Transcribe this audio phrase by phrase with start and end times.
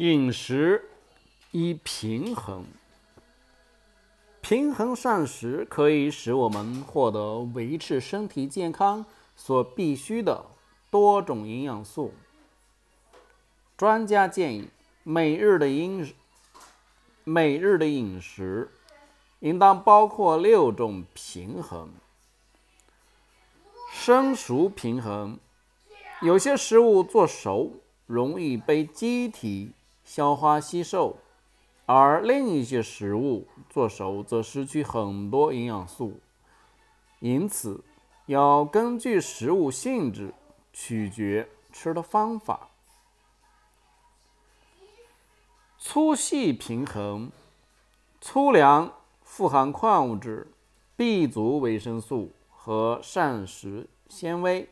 [0.00, 0.88] 饮食
[1.50, 2.64] 以平衡，
[4.40, 9.04] 平衡膳食可以使我们获得维持身体健康
[9.36, 10.46] 所必需的
[10.90, 12.14] 多种营养素。
[13.76, 14.70] 专家建议，
[15.02, 16.14] 每日的饮
[17.22, 18.70] 每日的饮食
[19.40, 21.90] 应当包括六种平衡：
[23.92, 25.38] 生熟平衡，
[26.22, 27.74] 有些食物做熟
[28.06, 29.72] 容易被机体。
[30.10, 31.18] 消化吸收，
[31.86, 36.18] 而另一些食物做熟则失去很多营养素，
[37.20, 37.84] 因此
[38.26, 40.34] 要根据食物性质
[40.72, 42.70] 取决吃的方法。
[45.78, 47.30] 粗细平衡，
[48.20, 50.50] 粗粮富含矿物质、
[50.96, 54.68] B 族维生素和膳食纤维。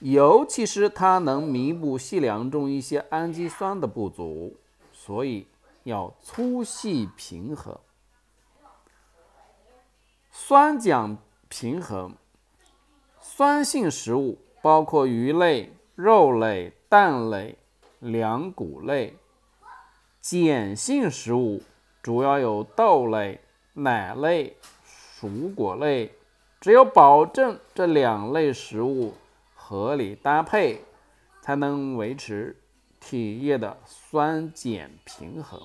[0.00, 4.54] 尤其是它能弥补细粮中一些氨基酸的不足，
[4.92, 5.46] 所以
[5.84, 7.78] 要粗细平衡。
[10.30, 11.16] 酸碱
[11.48, 12.14] 平衡，
[13.20, 17.56] 酸性食物包括鱼类、肉类、蛋类、
[18.00, 19.14] 粮谷类；
[20.20, 21.62] 碱性食物
[22.02, 23.40] 主要有豆类、
[23.72, 24.56] 奶类、
[25.18, 26.12] 蔬果类。
[26.60, 29.14] 只有保证这两类食物。
[29.68, 30.84] 合理搭配，
[31.42, 32.62] 才能维持
[33.00, 35.60] 体液的酸碱平衡。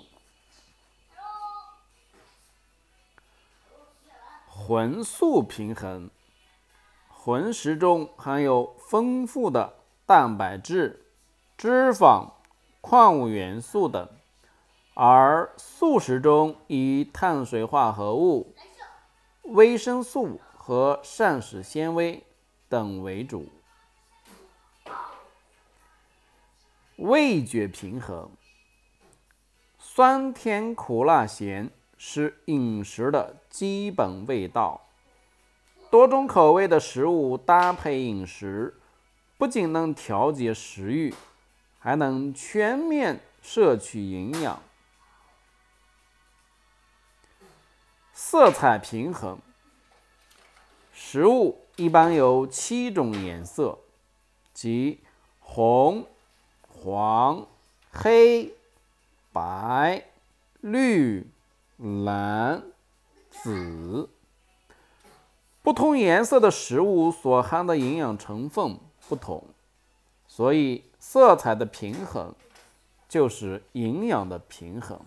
[4.48, 6.10] 荤素平衡，
[7.10, 9.76] 荤食中含有丰富的
[10.08, 11.06] 蛋白质、
[11.56, 12.32] 脂肪、
[12.82, 14.10] 矿物元素等，
[14.96, 18.56] 而素食中以碳水化合物、
[19.44, 22.24] 维生素和膳食纤维
[22.68, 23.48] 等为主。
[27.02, 28.30] 味觉平衡，
[29.80, 34.82] 酸甜苦辣咸是饮食的基本味道。
[35.90, 38.80] 多种口味的食物搭配饮食，
[39.36, 41.12] 不仅能调节食欲，
[41.80, 44.62] 还能全面摄取营养。
[48.14, 49.40] 色彩平衡，
[50.94, 53.80] 食物一般有七种颜色，
[54.54, 55.00] 即
[55.40, 56.06] 红。
[56.84, 57.46] 黄、
[57.92, 58.56] 黑、
[59.32, 60.04] 白、
[60.62, 61.28] 绿、
[61.78, 62.64] 蓝、
[63.30, 64.10] 紫，
[65.62, 69.44] 不同颜色的食物所含的营养成分不同，
[70.28, 72.34] 所以色彩的平衡
[73.08, 75.00] 就是营养的平衡。